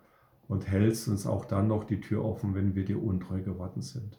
und 0.48 0.66
hältst 0.66 1.06
uns 1.06 1.24
auch 1.24 1.44
dann 1.44 1.68
noch 1.68 1.84
die 1.84 2.00
Tür 2.00 2.24
offen, 2.24 2.56
wenn 2.56 2.74
wir 2.74 2.84
dir 2.84 3.00
untreu 3.00 3.40
geworden 3.40 3.82
sind. 3.82 4.18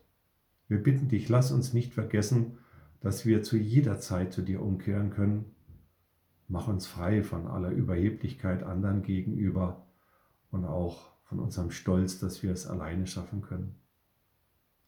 Wir 0.69 0.82
bitten 0.82 1.10
dich, 1.10 1.28
lass 1.28 1.52
uns 1.52 1.74
nicht 1.74 1.93
vergessen, 1.93 2.58
dass 3.02 3.26
wir 3.26 3.43
zu 3.43 3.58
jeder 3.58 4.00
Zeit 4.00 4.32
zu 4.32 4.43
dir 4.43 4.62
umkehren 4.62 5.10
können. 5.10 5.53
Mach 6.47 6.67
uns 6.67 6.88
frei 6.88 7.23
von 7.23 7.47
aller 7.47 7.69
Überheblichkeit 7.69 8.63
anderen 8.63 9.01
gegenüber 9.01 9.86
und 10.51 10.65
auch 10.65 11.12
von 11.23 11.39
unserem 11.39 11.71
Stolz, 11.71 12.19
dass 12.19 12.43
wir 12.43 12.51
es 12.51 12.67
alleine 12.67 13.08
schaffen 13.08 13.41
können. 13.41 13.75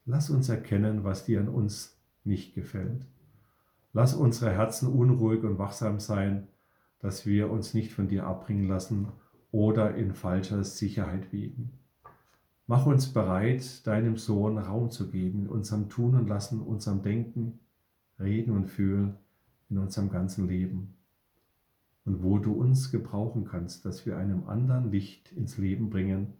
Lass 0.05 0.29
uns 0.29 0.49
erkennen, 0.49 1.03
was 1.03 1.25
dir 1.25 1.39
an 1.39 1.49
uns 1.49 1.97
nicht 2.23 2.53
gefällt. 2.53 3.05
Lass 3.93 4.13
unsere 4.13 4.51
Herzen 4.51 4.87
unruhig 4.87 5.43
und 5.43 5.57
wachsam 5.57 5.99
sein, 5.99 6.47
dass 6.99 7.25
wir 7.25 7.49
uns 7.49 7.73
nicht 7.73 7.93
von 7.93 8.07
dir 8.07 8.27
abbringen 8.27 8.67
lassen 8.67 9.07
oder 9.51 9.95
in 9.95 10.13
falscher 10.13 10.63
Sicherheit 10.63 11.31
wiegen. 11.31 11.71
Mach 12.67 12.87
uns 12.87 13.13
bereit, 13.13 13.85
deinem 13.85 14.17
Sohn 14.17 14.57
Raum 14.57 14.89
zu 14.89 15.09
geben 15.09 15.43
in 15.43 15.47
unserem 15.47 15.87
Tun 15.87 16.15
und 16.15 16.27
Lassen, 16.27 16.61
unserem 16.61 17.03
Denken, 17.03 17.59
Reden 18.19 18.51
und 18.51 18.65
Fühlen, 18.65 19.17
in 19.69 19.77
unserem 19.77 20.09
ganzen 20.09 20.47
Leben. 20.47 20.94
Und 22.05 22.23
wo 22.23 22.37
du 22.37 22.53
uns 22.53 22.91
gebrauchen 22.91 23.45
kannst, 23.45 23.83
dass 23.85 24.05
wir 24.05 24.17
einem 24.17 24.47
anderen 24.47 24.91
Licht 24.91 25.31
ins 25.31 25.57
Leben 25.57 25.89
bringen, 25.89 26.33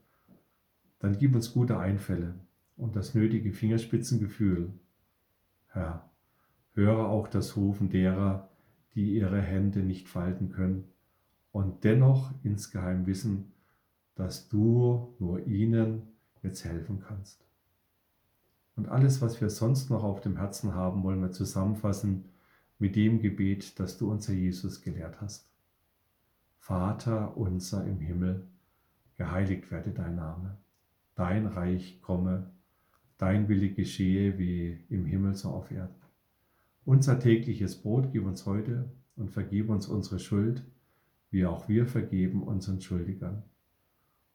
dann 1.00 1.18
gib 1.18 1.36
uns 1.36 1.54
gute 1.54 1.80
Einfälle 1.80 2.36
und 2.78 2.96
das 2.96 3.16
nötige 3.16 3.52
Fingerspitzengefühl. 3.52 4.72
Herr, 5.68 6.10
Höre 6.76 7.08
auch 7.08 7.30
das 7.30 7.56
Rufen 7.56 7.90
derer, 7.90 8.50
die 8.96 9.16
ihre 9.16 9.42
Hände 9.42 9.80
nicht 9.80 10.10
falten 10.10 10.50
können 10.50 10.84
und 11.54 11.86
dennoch 11.86 12.34
insgeheim 12.44 13.06
wissen, 13.06 13.54
dass 14.16 14.50
du 14.50 15.16
nur 15.20 15.48
ihnen 15.48 16.02
jetzt 16.44 16.66
helfen 16.66 17.00
kannst. 17.00 17.46
Und 18.76 18.90
alles, 18.90 19.22
was 19.22 19.40
wir 19.40 19.50
sonst 19.50 19.90
noch 19.90 20.04
auf 20.04 20.20
dem 20.20 20.36
Herzen 20.36 20.76
haben, 20.76 21.04
wollen 21.04 21.22
wir 21.22 21.32
zusammenfassen 21.32 22.26
mit 22.78 22.98
dem 22.98 23.20
Gebet, 23.20 23.80
das 23.80 23.98
du 23.98 24.12
unser 24.12 24.34
Jesus 24.34 24.82
gelehrt 24.82 25.22
hast. 25.22 25.50
Vater 26.66 27.38
unser 27.38 27.86
im 27.86 28.00
Himmel, 28.00 28.48
geheiligt 29.18 29.70
werde 29.70 29.92
dein 29.92 30.16
Name, 30.16 30.58
dein 31.14 31.46
Reich 31.46 32.02
komme, 32.02 32.54
dein 33.20 33.48
Wille 33.48 33.70
geschehe 33.70 34.40
wie 34.40 34.84
im 34.90 35.06
Himmel 35.06 35.36
so 35.36 35.50
auf 35.50 35.70
Erden. 35.70 35.94
Unser 36.84 37.20
tägliches 37.20 37.80
Brot 37.80 38.12
gib 38.12 38.26
uns 38.26 38.48
heute 38.48 38.90
und 39.16 39.30
vergib 39.30 39.70
uns 39.70 39.88
unsere 39.88 40.18
Schuld, 40.18 40.66
wie 41.30 41.46
auch 41.46 41.70
wir 41.70 41.86
vergeben 41.86 42.42
unseren 42.42 42.82
Schuldigern. 42.82 43.44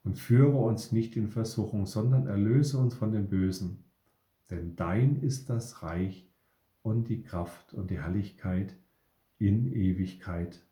Und 0.04 0.16
führe 0.16 0.56
uns 0.56 0.92
nicht 0.92 1.16
in 1.16 1.26
Versuchung, 1.26 1.84
sondern 1.84 2.28
erlöse 2.28 2.78
uns 2.78 2.94
von 2.94 3.10
dem 3.10 3.28
Bösen. 3.28 3.82
denn 4.50 4.76
dein 4.76 5.20
ist 5.20 5.50
das 5.50 5.82
Reich 5.82 6.30
und 6.82 7.08
die 7.08 7.22
Kraft 7.22 7.74
und 7.74 7.90
die 7.90 8.00
Herrlichkeit 8.00 8.76
in 9.38 9.66
Ewigkeit. 9.72 10.64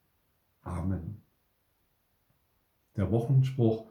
Amen. 0.63 1.28
Der 2.99 3.13
Wochenspruch, 3.13 3.87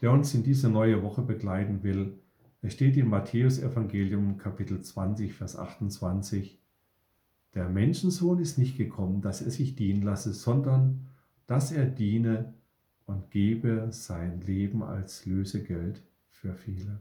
der 0.00 0.12
uns 0.12 0.34
in 0.34 0.42
diese 0.42 0.70
neue 0.70 1.02
Woche 1.02 1.20
begleiten 1.20 1.82
will, 1.82 2.18
er 2.62 2.70
steht 2.70 2.96
im 2.96 3.08
Matthäusevangelium 3.08 4.38
Kapitel 4.38 4.80
20, 4.80 5.34
Vers 5.34 5.56
28. 5.56 6.58
Der 7.52 7.68
Menschensohn 7.68 8.38
ist 8.38 8.56
nicht 8.56 8.78
gekommen, 8.78 9.20
dass 9.20 9.42
er 9.42 9.50
sich 9.50 9.76
dienen 9.76 10.00
lasse, 10.00 10.32
sondern 10.32 11.06
dass 11.46 11.70
er 11.70 11.84
diene 11.84 12.54
und 13.04 13.30
gebe 13.30 13.88
sein 13.90 14.40
Leben 14.40 14.82
als 14.82 15.26
Lösegeld 15.26 16.02
für 16.30 16.54
viele. 16.54 16.98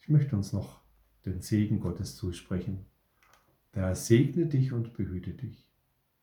Ich 0.00 0.08
möchte 0.08 0.34
uns 0.34 0.54
noch 0.54 0.80
den 1.26 1.42
Segen 1.42 1.78
Gottes 1.78 2.16
zusprechen. 2.16 2.86
Der 3.74 3.94
segne 3.96 4.46
dich 4.46 4.72
und 4.72 4.94
behüte 4.94 5.32
dich. 5.32 5.63